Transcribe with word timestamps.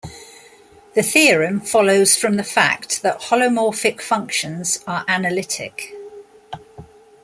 The 0.95 1.03
theorem 1.03 1.59
follows 1.61 2.15
from 2.15 2.35
the 2.37 2.43
fact 2.43 3.03
that 3.03 3.21
holomorphic 3.21 4.01
functions 4.01 4.83
are 4.87 5.05
analytic. 5.07 5.93